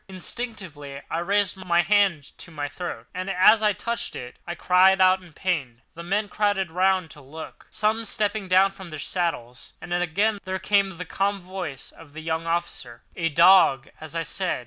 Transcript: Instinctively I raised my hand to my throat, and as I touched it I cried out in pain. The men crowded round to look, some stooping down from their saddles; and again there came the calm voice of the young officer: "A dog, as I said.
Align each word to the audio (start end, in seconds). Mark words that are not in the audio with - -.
Instinctively 0.07 0.99
I 1.11 1.19
raised 1.19 1.55
my 1.55 1.83
hand 1.83 2.35
to 2.39 2.49
my 2.49 2.67
throat, 2.67 3.05
and 3.13 3.29
as 3.29 3.61
I 3.61 3.71
touched 3.71 4.15
it 4.15 4.37
I 4.47 4.55
cried 4.55 4.99
out 4.99 5.21
in 5.21 5.31
pain. 5.31 5.83
The 5.93 6.01
men 6.01 6.27
crowded 6.27 6.71
round 6.71 7.11
to 7.11 7.21
look, 7.21 7.67
some 7.69 8.03
stooping 8.03 8.47
down 8.47 8.71
from 8.71 8.89
their 8.89 8.97
saddles; 8.97 9.73
and 9.79 9.93
again 9.93 10.39
there 10.43 10.57
came 10.57 10.97
the 10.97 11.05
calm 11.05 11.39
voice 11.39 11.91
of 11.91 12.13
the 12.13 12.21
young 12.21 12.47
officer: 12.47 13.03
"A 13.15 13.29
dog, 13.29 13.89
as 14.01 14.15
I 14.15 14.23
said. 14.23 14.59